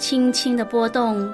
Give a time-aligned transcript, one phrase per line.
[0.00, 1.30] 轻轻的波动，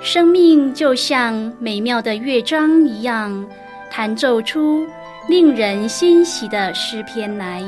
[0.00, 3.44] 生命就像美妙的乐章一样，
[3.90, 4.86] 弹奏出
[5.28, 7.60] 令人欣喜的诗篇来。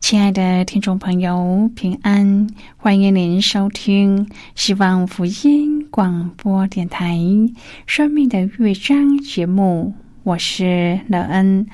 [0.00, 2.46] 亲爱的听众朋友，平安！
[2.76, 7.16] 欢迎您收听希望福音广播电台
[7.86, 9.92] 《生命的乐章》节目，
[10.22, 11.66] 我是乐恩，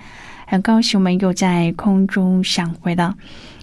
[0.45, 3.15] 很高兴我们又在空中相会了。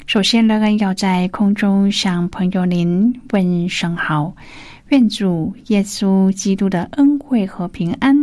[0.08, 4.34] 首先，乐恩要在空中向朋友您问声好，
[4.88, 8.16] 愿主耶稣基督的恩惠和平安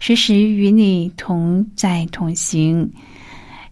[0.00, 2.90] 时时与你同在同行。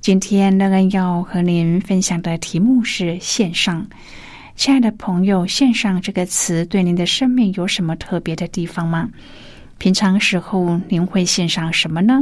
[0.01, 3.85] 今天乐恩要和您分享的题目是线上。
[4.57, 9.11] 亲爱的朋友，线上这个词对您的生命有什么特别的地方吗？
[9.79, 12.21] 平常时候您会线上什么呢？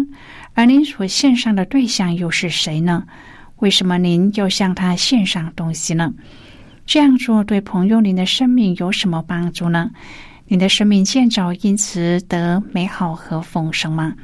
[0.54, 3.04] 而您所线上的对象又是谁呢？
[3.58, 6.12] 为什么您要向他线上东西呢？
[6.86, 9.90] 这样做对朋友您的生命有什么帮助呢？
[10.46, 14.14] 您的生命建造因此得美好和丰盛吗？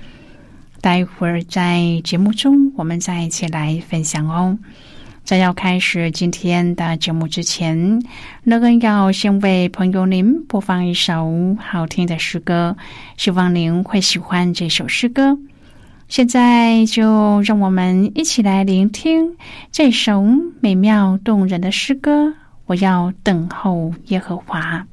[0.81, 4.59] 待会儿在节目中，我们再一起来分享哦。
[5.29, 8.01] 在要开始今天的节目之前，
[8.45, 12.75] 乐恩要先为朋友您播放一首好听的诗歌，
[13.19, 15.39] 希望您会喜欢这首诗歌。
[16.09, 19.37] 现在就让我们一起来聆听
[19.71, 20.25] 这首
[20.61, 22.33] 美妙动人的诗歌。
[22.65, 24.87] 我要等候耶和华。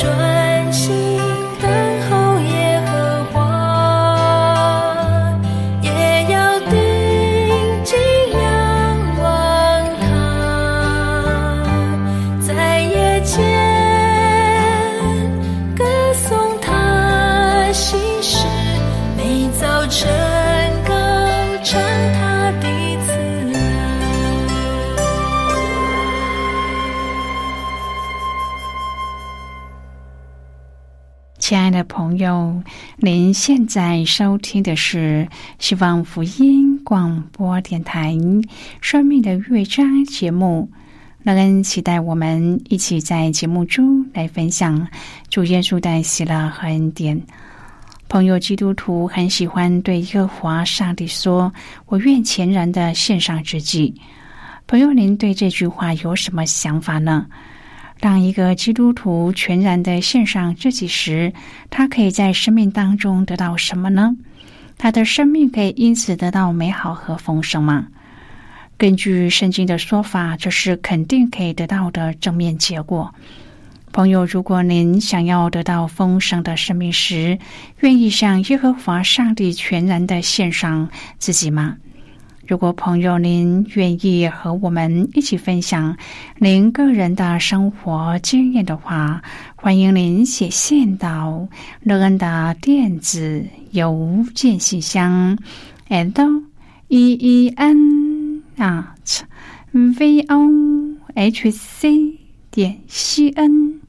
[0.00, 1.09] 专心
[31.90, 32.62] 朋友，
[32.98, 35.28] 您现在收听的是
[35.58, 38.14] 希望福音广播电台
[38.80, 40.70] 《生命的乐章》节目。
[41.24, 44.86] 乐恩期待我们一起在节目中来分享
[45.28, 47.20] 主耶稣的喜乐和恩典。
[48.08, 51.52] 朋友，基督徒很喜欢对耶和华上帝说
[51.86, 53.92] ：“我愿全然的献上自己。”
[54.68, 57.26] 朋友，您对这句话有什么想法呢？
[58.00, 61.32] 当一个基督徒全然的献上自己时，
[61.68, 64.16] 他可以在生命当中得到什么呢？
[64.78, 67.88] 他的生命可以因此得到美好和丰盛吗？
[68.78, 73.14] 根据圣经的说法，这是肯定可以得到的正面结果。
[73.92, 77.38] 朋友，如果您想要得到丰盛的生命时，
[77.80, 80.88] 愿意向耶和华上帝全然的献上
[81.18, 81.76] 自己吗？
[82.50, 85.96] 如果朋友您愿意和我们一起分享
[86.38, 89.22] 您个人的生活经验的话，
[89.54, 91.46] 欢迎您写信到
[91.84, 95.38] 乐恩的电子邮件信箱
[95.86, 96.10] ，l
[96.88, 99.20] e e n at
[99.70, 100.50] v o
[101.14, 102.18] h c
[102.50, 103.80] 点 c n。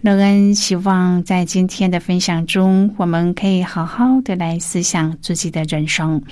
[0.00, 6.22] 乐恩希望在今天的分享中，我们可以好好的来思想自己的人生。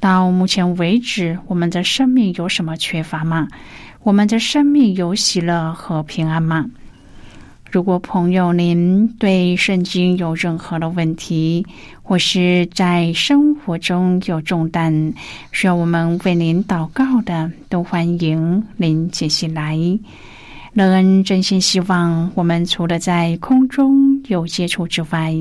[0.00, 3.48] 到目前为止，我们的生命有什么缺乏吗？
[4.02, 6.64] 我们的生命有喜乐和平安吗？
[7.70, 11.66] 如果朋友您对圣经有任何的问题，
[12.02, 15.12] 或是在生活中有重担，
[15.50, 19.76] 需要我们为您祷告的，都欢迎您继续来。
[20.72, 25.34] 乐恩真心希望，我们除了在空中有接触之外，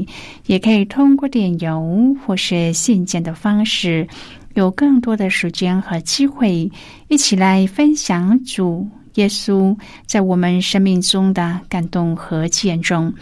[0.48, 4.08] 也可以通过电邮或是信件的方式。
[4.56, 6.72] 有更多的时间和机会，
[7.10, 13.14] 一起来分享主耶稣在我们生命中的感动和见证。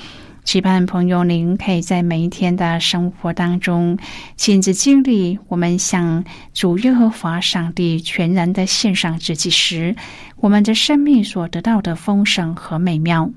[0.44, 3.98] 期盼朋友您可以在每一天的生活当中
[4.36, 6.22] 亲自经历我们向
[6.54, 9.96] 主耶和华上帝全然的献上自己时，
[10.38, 13.32] 我们的生命所得到的丰盛和美妙。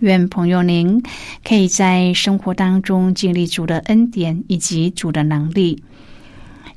[0.00, 1.00] 愿朋友您
[1.44, 5.84] 可以在生活当中经历主的恩典以及主的能力。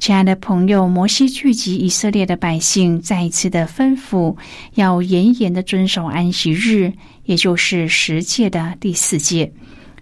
[0.03, 4.35] 亲爱的朋友，摩西聚集以色列的百姓，再一次的吩咐
[4.73, 6.91] 要严严的遵守安息日，
[7.23, 9.53] 也就是十诫的第四诫。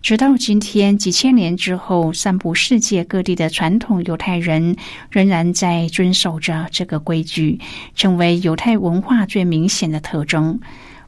[0.01, 4.75] 直到今天，几千年之后，散布世界各地的传统犹太人
[5.11, 7.59] 仍然在遵守着这个规矩，
[7.93, 10.59] 成为犹太文化最明显的特征。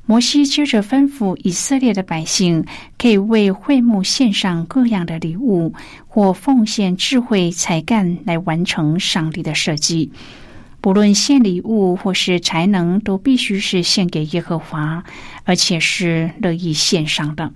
[0.05, 2.65] 摩西接着吩咐以色列的百姓，
[2.98, 5.74] 可以为会幕献上各样的礼物，
[6.07, 10.12] 或奉献智慧才干来完成上帝的设计。
[10.81, 15.05] 不论献礼物或是才能，都必须是献给耶和华，
[15.45, 17.53] 而且是乐意献上的。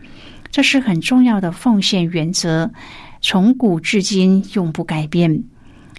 [0.50, 2.72] 这是很重要的奉献原则，
[3.20, 5.44] 从古至今永不改变。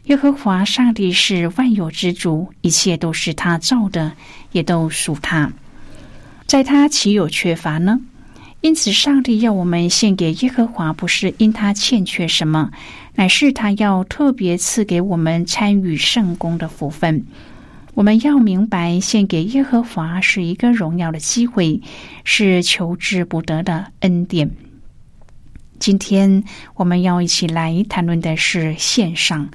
[0.04, 4.14] 耶和华上帝是万有之主，一切都是他造的，
[4.52, 5.52] 也都属他。
[6.48, 8.00] 在他岂有缺乏呢？
[8.62, 12.70] 因此，上帝要我们献给耶和华，不是因他欠缺什么，
[13.14, 17.22] 乃是他要特别赐给我们参与圣功的福分。
[17.92, 21.78] 我们要明白，献给耶和华是一个荣耀的机会，
[22.24, 24.50] 是求之不得的恩典。
[25.78, 26.42] 今天
[26.76, 29.46] 我们要一起来谈论的是献上。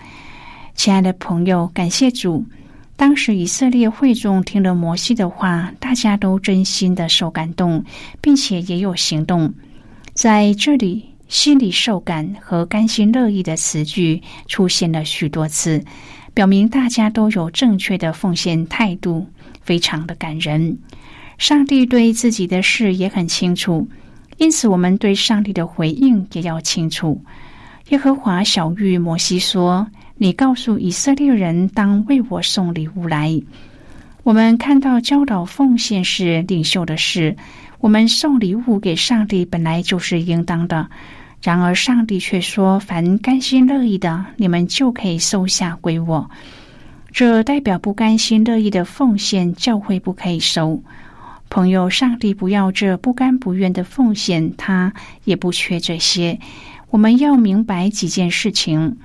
[0.75, 2.45] 亲爱的朋友，感谢主。
[2.95, 7.83] 当时以色列会众听了摩西的话，大家都真心的受感动，
[8.21, 9.53] 并且也有行动。
[10.13, 15.83] 在这里，心里受感和甘心乐意的词句出现了许多次，
[16.35, 19.25] 表明大家都有正确的奉献态度，
[19.61, 20.77] 非常的感人。
[21.39, 23.87] 上帝对自己的事也很清楚，
[24.37, 27.19] 因此我们对上帝的回应也要清楚。
[27.89, 29.87] 耶和华小玉摩西说。
[30.15, 33.41] 你告诉以色列人，当为我送礼物来。
[34.23, 37.35] 我们看到教导奉献是领袖的事，
[37.79, 40.87] 我们送礼物给上帝本来就是应当的，
[41.41, 46.29] 然而上帝却说：“凡甘心乐意的，你们就可以收下归我。”
[47.11, 50.81] 这代表不甘心乐意的奉献，教会不可以收。
[51.49, 54.93] 朋友，上帝不要这不甘不愿的奉献，他
[55.25, 56.39] 也不缺这些。
[56.89, 58.97] 我们要明白几件事情。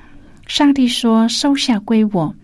[0.48, 2.34] 上帝说：“收下归我。”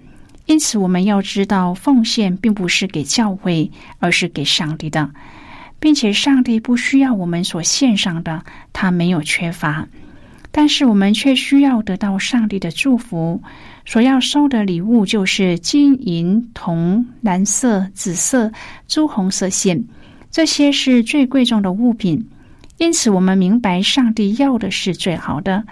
[0.46, 5.10] 因此，我们要知道，奉献并不是给教会，而是给上帝的，
[5.80, 8.44] 并且上帝不需要我们所献上的，
[8.74, 9.88] 他没有缺乏。
[10.50, 13.42] 但是，我们却需要得到上帝的祝福。
[13.86, 18.52] 所要收的礼物就是金银铜、蓝色、紫色、
[18.86, 19.82] 朱红色线，
[20.30, 22.28] 这些是最贵重的物品。
[22.76, 25.64] 因此，我们明白上帝要的是最好的。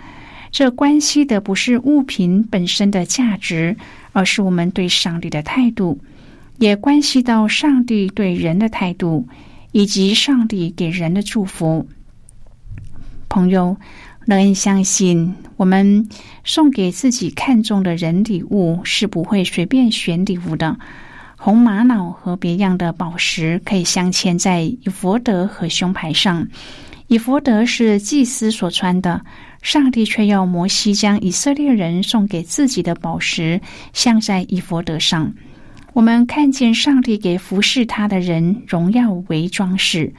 [0.53, 3.77] 这关系的不是物品本身的价值，
[4.13, 5.99] 而是我们对上帝的态度，
[6.59, 9.27] 也关系到上帝对人的态度，
[9.73, 11.89] 以及上帝给人的祝福。
[13.29, 13.77] 朋友。
[14.25, 16.09] 乐恩相信，我们
[16.45, 20.79] 送给自己看中的人礼物是不会随便选礼物的。
[21.37, 26.47] 红玛瑙和别样的宝石可以镶嵌在以佛德和胸牌上。
[27.09, 29.21] 以佛德是祭司所穿的，
[29.63, 33.61] 上帝却要摩西将以色列人送给自己的宝石
[33.93, 35.33] 镶在以佛德上。
[35.95, 40.13] 我们看见上帝给服侍他的人荣耀为装饰。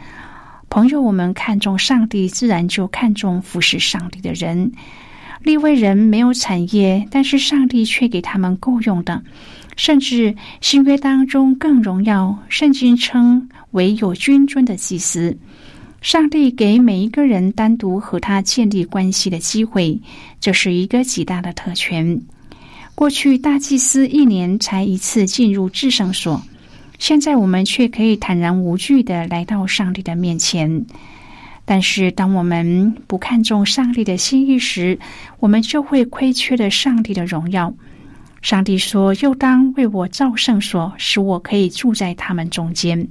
[0.69, 4.71] 朋友，我们看重上帝，自然就看重服侍上帝的人。
[5.41, 9.23] 立位人没有产业，但是上帝却给他们够用的，
[9.75, 12.39] 甚至新约当中更荣耀。
[12.47, 15.37] 圣经称为有君尊的祭司。
[16.03, 20.01] 上帝给每一个人单独和他建立关系的机会，
[20.41, 22.21] 这是一个极大的特权。
[22.93, 26.43] 过去大祭司一年才一次进入至圣所。
[26.99, 30.85] 现在我们却可以坦然无惧的来到上帝的面前，
[31.63, 34.99] 但是当我们不看重上帝的心意时，
[35.39, 37.73] 我们就会亏缺了上帝的荣耀。
[38.41, 43.07] 上帝说：“又当为我造圣所，使我可以住在他们中间。”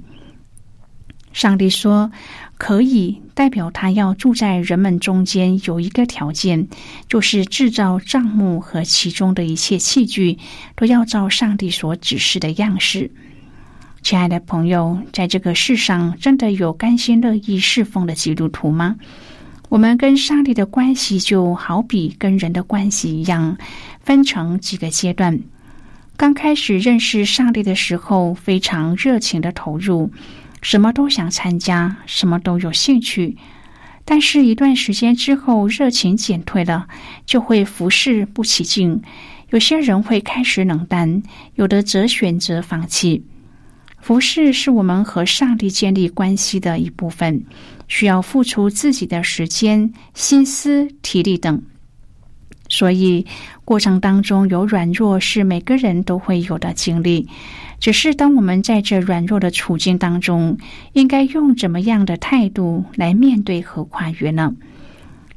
[1.33, 2.11] 上帝说
[2.57, 6.67] ：“可以。”代表他要住在人们中间，有一个条件，
[7.07, 10.37] 就是制造帐幕和其中的一切器具
[10.75, 13.09] 都要照上帝所指示的样式。
[14.03, 18.97] 亲爱的朋友，在这个世上，真的有甘心乐意侍奉的基督徒吗？
[19.69, 23.57] 我们跟上帝的关系就好比跟人的关系一样，
[24.01, 25.39] 分成几个阶段。
[26.15, 30.11] 刚开始认识上帝的时候，非常热情的投入，
[30.63, 33.37] 什么都想参加，什么都有兴趣。
[34.05, 36.87] 但是，一段时间之后，热情减退了，
[37.25, 39.01] 就会服侍不起劲。
[39.49, 41.21] 有些人会开始冷淡，
[41.55, 43.23] 有的则选择放弃。
[43.99, 47.45] 服侍是我们和上帝建立关系的一部分，
[47.87, 51.61] 需要付出自己的时间、心思、体力等。
[52.67, 53.25] 所以，
[53.63, 57.29] 过程当中有软弱是每个人都会有的经历。
[57.83, 60.57] 只是当我们在这软弱的处境当中，
[60.93, 64.55] 应该用怎么样的态度来面对和跨越呢？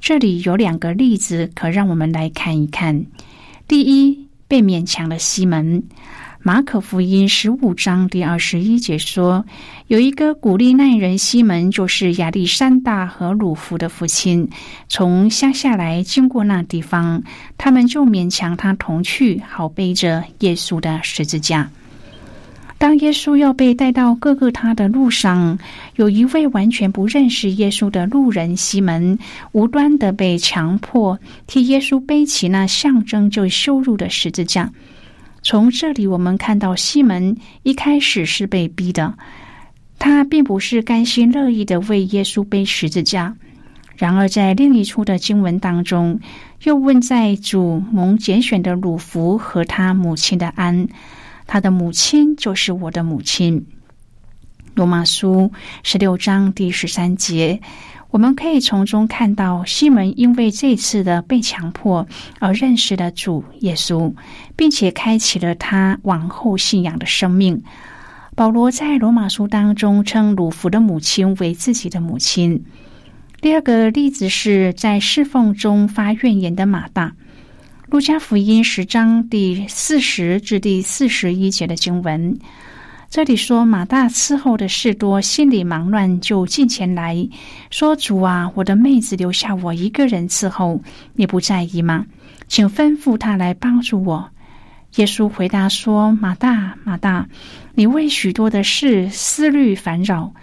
[0.01, 3.05] 这里有两个例子，可让我们来看一看。
[3.67, 5.83] 第一，被勉强的西门。
[6.41, 9.45] 马可福音十五章第二十一节说，
[9.89, 14.49] 有一个古利奈人西门，就是亚历山大和鲁弗的父亲，
[14.89, 17.25] 从乡下来经过那地方，
[17.59, 21.69] 他们就勉强他同去，好背着耶稣的十字架。
[22.79, 25.59] 当耶稣要被带到各个他的路上，
[25.97, 29.19] 有一位完全不认识耶稣的路人西门，
[29.53, 34.71] 无端的被强迫替耶稣背起那象征就羞辱的十字架。
[35.43, 39.15] 从这里，我们看到西门一开始是被逼的，
[39.99, 43.35] 他并不是甘心乐意的为耶稣背十字架。
[43.97, 46.21] 然而，在另一处的经文当中，
[46.65, 50.87] 又问在主蒙拣选的鲁弗和他母亲的安，
[51.47, 53.67] 他的母亲就是我的母亲。
[54.75, 55.51] 罗马书
[55.83, 57.61] 十六章第十三节。
[58.11, 62.07] 我们可以从中看到，西门因为这次的被强迫
[62.39, 64.15] 而认识了主耶稣，
[64.55, 67.63] 并且开启了他往后信仰的生命。
[68.35, 72.65] 保罗在罗马书当中称鲁弗的母亲为自己的母亲。
[73.41, 77.15] 第二个例子是在侍奉中发怨言的马大，
[77.97, 82.39] 路加福音十章第四十至第四十一节的经文。
[83.09, 87.27] 这里说马大伺候的事多，心里忙乱，就进前来
[87.71, 90.83] 说：“主啊，我的妹子留下我一个人伺候，
[91.15, 92.05] 你不在意吗？
[92.49, 94.31] 请吩咐他来帮助我。”
[94.97, 97.27] 耶稣回答说：“马大，马大，
[97.75, 100.35] 你为许多的事思虑烦扰。”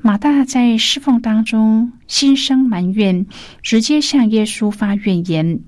[0.00, 3.26] 马大在侍奉当中心生埋怨，
[3.60, 5.60] 直接向耶稣发怨言。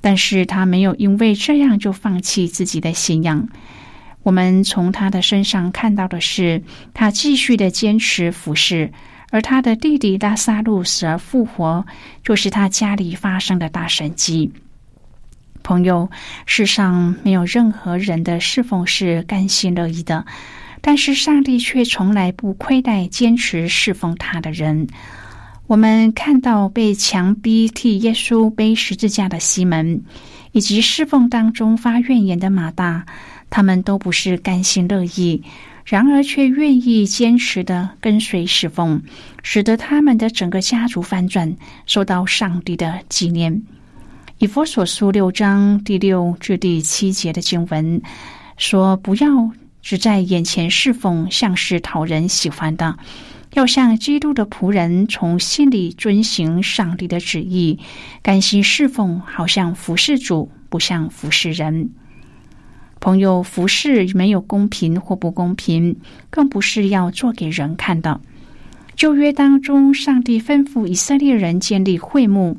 [0.00, 3.48] 但是他没有因为这样就放弃自己的信仰。
[4.22, 6.62] 我们从他的身上看到的是，
[6.94, 8.92] 他继续的坚持服侍。
[9.30, 11.84] 而他的弟弟拉萨路死而复活，
[12.24, 14.50] 就是他家里发生的大神迹。
[15.62, 16.10] 朋友，
[16.46, 20.24] 世上没有任何人的侍奉是甘心乐意的，
[20.80, 24.86] 但是上帝却从来不亏待坚持侍奉他的人。
[25.68, 30.02] 我们看到被强逼替耶稣背十字架的西门，
[30.52, 33.04] 以及侍奉当中发怨言的马大，
[33.50, 35.42] 他们都不是甘心乐意。
[35.84, 39.02] 然而，却愿意坚持的跟随侍奉，
[39.42, 43.62] 使得他们的整个家族翻转，受到上帝的纪念。
[44.38, 48.00] 以佛所书六章第六至第七节的经文
[48.56, 49.50] 说：“不要
[49.82, 52.94] 只在眼前侍奉，像是讨人喜欢的；
[53.58, 57.80] 要像基督的仆人，从心里遵行上帝的旨意，
[58.22, 61.90] 甘心侍奉，好像服侍主，不像服侍人。”
[63.00, 65.96] 朋友，服侍没有公平或不公平，
[66.30, 68.20] 更不是要做给人看的。
[68.94, 72.58] 旧约当中，上帝吩咐以色列人建立会幕，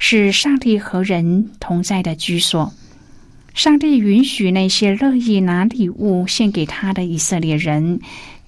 [0.00, 2.72] 是上帝和人同在的居所。
[3.54, 8.00] 上帝允许那些乐意拿礼物献给他的以色列人，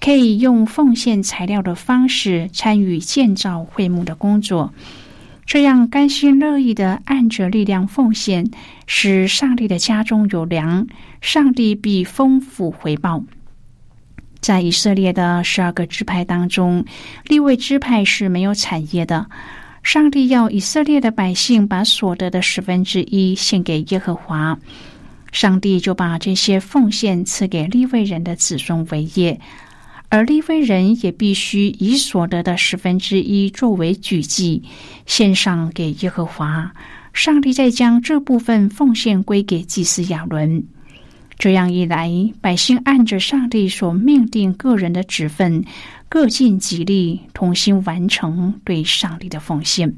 [0.03, 4.73] 可以用奉献材料的方式参与建造会幕的工作。
[5.45, 8.51] 这样甘心乐意的按着力量奉献，
[8.85, 10.85] 使上帝的家中有粮，
[11.21, 13.23] 上帝必丰富回报。
[14.41, 16.83] 在以色列的十二个支派当中，
[17.23, 19.25] 立位支派是没有产业的。
[19.83, 24.59] 上帝要以色列的百姓把所得的十分之一献给耶和华，
[25.31, 29.39] 上帝就把这些奉献赐给立位人的子孙为业。
[30.13, 34.61] 而利未人也必须以所得的十分之一作为举祭，
[35.07, 36.71] 献上给耶和华。
[37.13, 40.63] 上帝再将这部分奉献归给祭司亚伦。
[41.39, 45.65] 这样一来，百姓按着上帝所命定个人的职分，
[46.07, 49.95] 各尽己力，同心完成对上帝的奉献。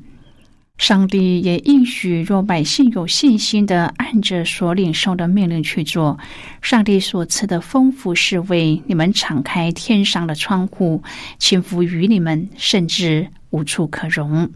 [0.78, 6.18] 上帝也应许，若百姓有信心的按着所领受的命令去做，
[6.62, 11.02] 上帝所赐的丰富是为你们敞开天上的窗户，
[11.40, 14.50] 倾覆于你们，甚至无处可容。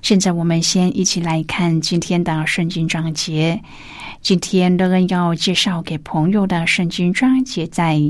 [0.00, 3.60] 现在，我们先一起来看今天的圣经章节。
[4.22, 8.00] 今天乐恩要介绍给朋友的圣经章节，在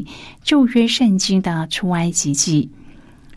[0.45, 2.71] 旧约圣经的出埃及记。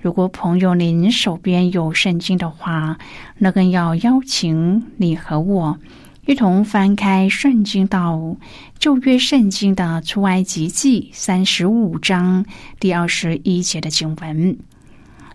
[0.03, 2.97] 如果朋友您手边有圣经的话，
[3.37, 5.79] 那更要邀请你和我
[6.25, 8.35] 一同翻开圣经到
[8.77, 12.45] 旧约圣经的出埃及记三十五章
[12.81, 14.57] 第二十一节的经文。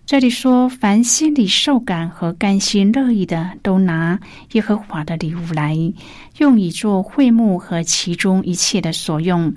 [0.05, 4.19] 这里说：“凡心里受感和甘心乐意的，都拿
[4.51, 5.75] 耶和华的礼物来，
[6.37, 9.51] 用以做会幕和其中一切的所用，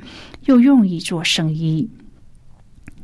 [0.47, 1.87] 又用以做生意。”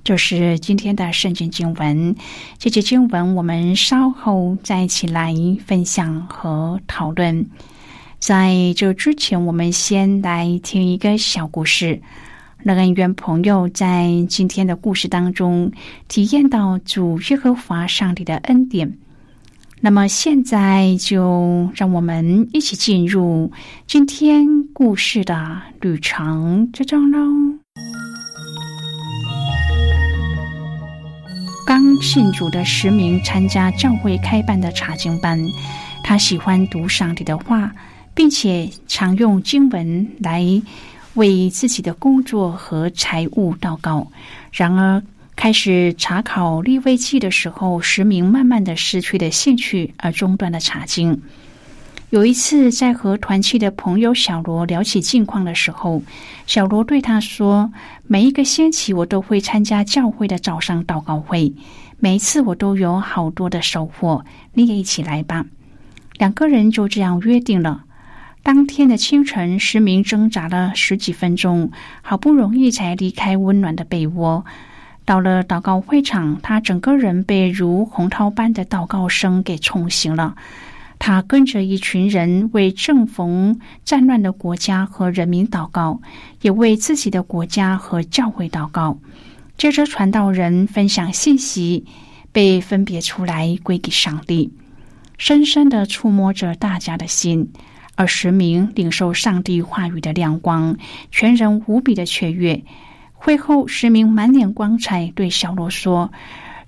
[0.09, 2.17] 就是今天的圣经经文，
[2.57, 5.35] 这节经文我们稍后再一起来
[5.67, 7.47] 分享和讨论。
[8.19, 12.01] 在这之前，我们先来听一个小故事。
[12.63, 15.71] 那个愿朋友在今天的故事当中
[16.09, 18.97] 体验到主耶和华上帝的恩典。
[19.83, 23.53] 那么现在就让我们一起进入
[23.87, 27.19] 今天故事的旅程之中喽。
[31.69, 35.39] 刚信主的十名参加教会开办的查经班，
[36.03, 37.71] 他喜欢读上帝的话，
[38.15, 40.43] 并且常用经文来
[41.13, 44.11] 为自己的工作和财务祷告。
[44.51, 45.03] 然而，
[45.37, 51.21] 开始查考立位记的时候，十明慢慢的失去了兴趣，而中断了查经。
[52.11, 56.03] 有一次，在和团契的朋友小罗聊起近况的时候，
[56.47, 57.71] 小罗对他说
[58.09, 61.53] ：“每一个星期，我都会参加教会的早上祷告会，
[61.99, 64.25] 每一次我都有好多的收获。
[64.55, 65.45] 你也一起来吧。”
[66.17, 67.85] 两个人就这样约定了。
[68.43, 74.47] 当天的清晨，石明挣扎了十几分钟，好不容易才离开温暖的被窝。
[75.05, 80.37] 到了祷告会场，他整个人被如洪涛般的祷告声给冲醒了。
[80.99, 86.01] 他跟着一群人为正逢战乱的国家和人民祷告，
[86.43, 88.99] 也为自己的国家和教会祷告。
[89.57, 91.87] 接着，传道人分享信息，
[92.33, 94.53] 被分别出来归给上帝，
[95.17, 97.51] 深深的触摸着大家的心。
[97.97, 100.77] 而十名领受上帝话语的亮光，
[101.11, 102.63] 全人无比的雀跃。
[103.13, 106.13] 会后，十名满脸光彩对小罗说：“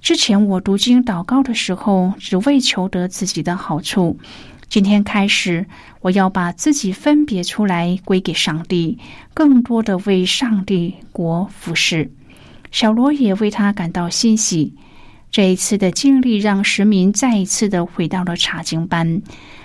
[0.01, 4.19] 之前我读经祷告的时候，只为求得自己的好处。
[4.69, 5.67] 今天开始，
[6.01, 8.99] 我要把自己分别出来归给上帝，
[9.35, 12.11] 更多的为上帝国服侍。
[12.71, 14.75] 小罗也为他感到欣喜。
[15.31, 19.23] 这一次的经历让石民再一次的回到了查经班，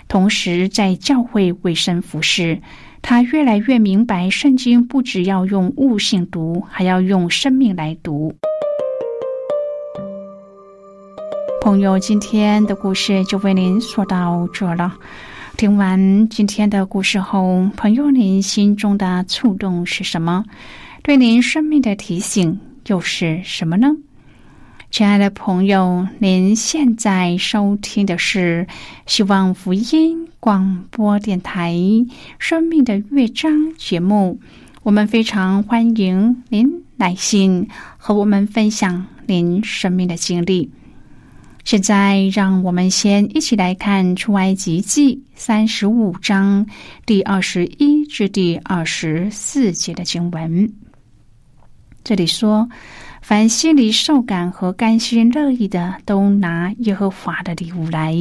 [0.07, 2.61] 同时在教会为神服侍。
[3.01, 8.35] 他越来越明白，圣经不只要用悟性读，还要用生命来读。
[11.65, 14.93] 朋友，今天的故事就为您说到这了。
[15.57, 20.45] 听完今天的故事后，朋友您心中的触动是什么？
[21.01, 23.95] 对您生命的提醒又是什么呢？
[24.91, 28.67] 亲爱的朋友，您现在收听的是
[29.07, 31.73] 希望福音广播电台
[32.37, 34.39] 《生命的乐章》节目。
[34.83, 40.69] 我们非常欢迎您来信和我们分享您生命的经历。
[41.65, 46.65] 现在，让我们先一起来看《出埃及记》三十五章
[47.07, 50.71] 第二十一至第二十四节的经文。
[52.03, 52.69] 这里说。
[53.21, 58.15] 凡心里受感和甘心乐意的，都拿耶和华的礼物来，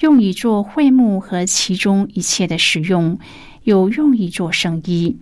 [0.00, 3.18] 用以做会幕和其中一切的使用，
[3.64, 5.14] 有用以做生意。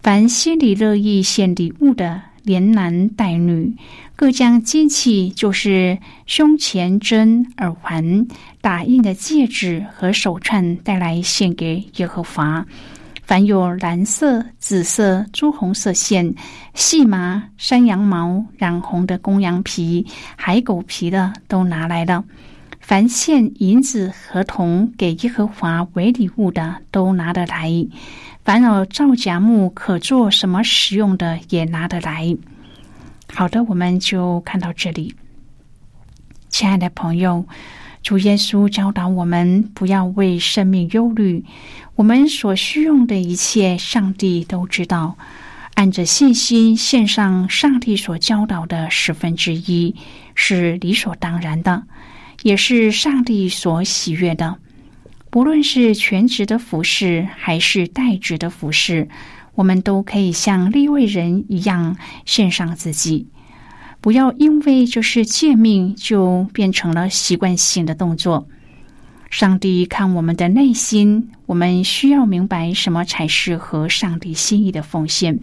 [0.00, 3.74] 凡心里乐意献礼物的，连男带女，
[4.22, 8.24] 各将金器，就是胸前针、耳环、
[8.60, 12.64] 打印的戒指和手串带来献给耶和华。
[13.24, 16.32] 凡有蓝色、紫色、朱红色线、
[16.72, 20.06] 细麻、山羊毛染红的公羊皮、
[20.36, 22.22] 海狗皮的，都拿来了；
[22.78, 27.88] 凡献银子和铜给耶和华为礼物的，都拿得来；
[28.44, 32.36] 凡有造假木可做什么使用的，也拿得来。
[33.34, 35.14] 好的，我们就看到这里，
[36.50, 37.46] 亲爱的朋友。
[38.02, 41.42] 主耶稣教导我们不要为生命忧虑，
[41.94, 45.16] 我们所需用的一切，上帝都知道。
[45.74, 49.94] 按着信心献上上帝所教导的十分之一，
[50.34, 51.84] 是理所当然的，
[52.42, 54.58] 也是上帝所喜悦的。
[55.30, 59.08] 不论是全职的服饰，还是代职的服饰，
[59.54, 63.26] 我们都可以像立位人一样献上自己。
[64.00, 68.48] 不要因为这是借命，就变成了习惯性的动作。
[69.30, 75.38] 上帝看我们的内心，我们需要明白什么才是合上帝心意的奉献。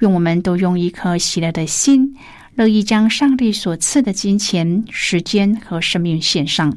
[0.00, 2.16] 愿我们都用一颗喜乐的心，
[2.54, 6.76] 乐意将上帝所赐的金钱、时间和生命献上。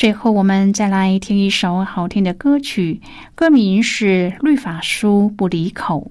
[0.00, 3.02] 最后，我们再来听一首好听的歌曲，
[3.34, 6.10] 歌名是《律法书不离口》。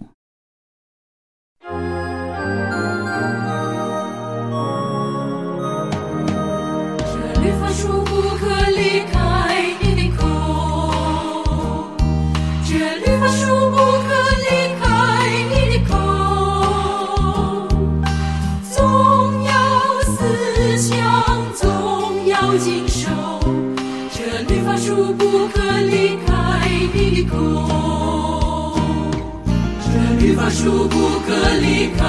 [30.49, 30.95] 书不
[31.27, 31.27] 可
[31.61, 32.03] 离开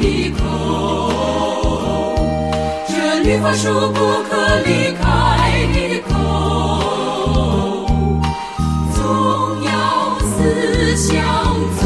[0.00, 0.42] 你口，
[2.88, 2.92] 这
[3.24, 3.98] 律法书不
[4.30, 4.30] 可
[4.64, 5.02] 离开
[5.74, 5.76] 你
[6.08, 6.10] 口，
[8.94, 8.98] 总
[9.64, 9.70] 要
[10.20, 11.12] 思想，
[11.80, 11.84] 总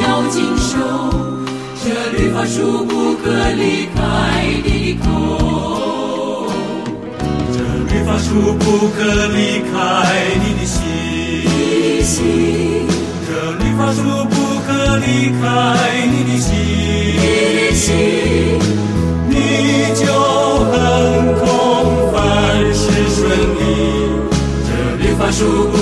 [0.00, 0.72] 要谨守，
[1.84, 3.24] 这律法书不可
[3.56, 3.62] 离
[3.94, 3.98] 开
[4.64, 5.06] 你口，
[7.52, 7.58] 这
[7.92, 8.64] 律法书不
[8.96, 9.02] 可
[9.34, 9.38] 离
[9.72, 9.73] 开
[25.44, 25.73] 这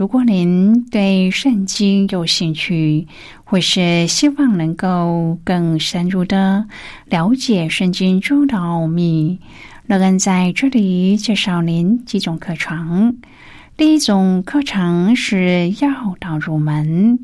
[0.00, 3.06] 如果您对圣经有兴趣，
[3.44, 6.64] 或是希望能够更深入的
[7.04, 9.38] 了解圣经中的奥秘，
[9.86, 13.18] 乐恩在这里介绍您几种课程。
[13.76, 17.18] 第一种课程是要道入门，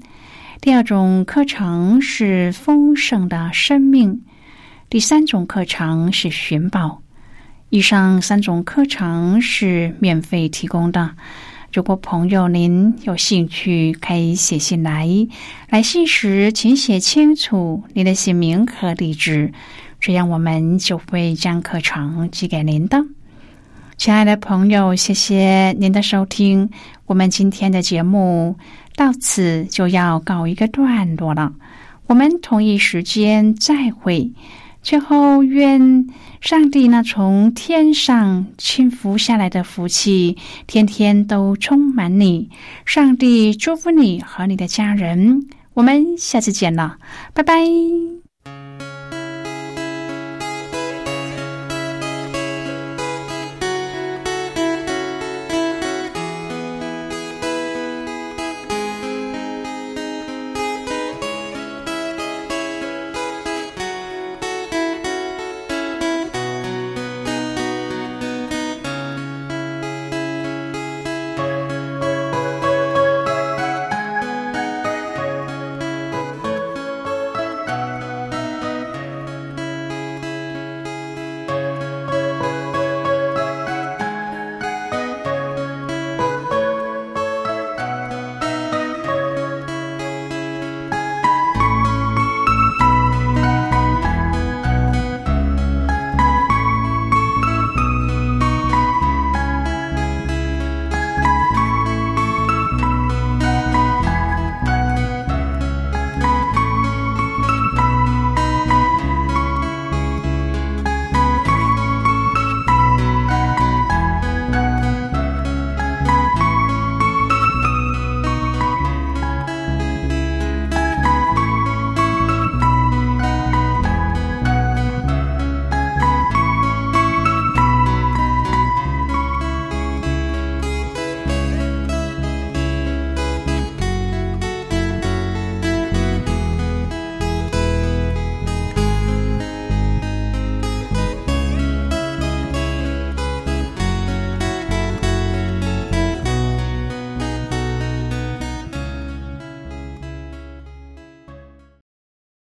[0.61, 4.21] 第二种课程是丰盛的生命，
[4.91, 7.01] 第三种课程是寻宝。
[7.71, 11.17] 以上三种课程是免费提供的。
[11.73, 15.09] 如果朋友您有兴趣，可以写信来。
[15.69, 19.53] 来信时请写清楚您的姓名和地址，
[20.01, 23.05] 这样我们就会将课程寄给您的。
[23.99, 26.71] 亲爱的朋友，谢谢您的收听。
[27.07, 28.57] 我们今天的节目
[28.95, 31.53] 到此就要告一个段落了。
[32.07, 34.33] 我们同一时间再会。
[34.83, 36.07] 最后，愿
[36.47, 40.37] 上帝那从天上倾覆下来的福气，
[40.69, 42.51] 天天都充满你。
[42.85, 45.49] 上帝祝福你和你的家人。
[45.75, 46.99] 我们下次见了，
[47.35, 47.65] 拜拜。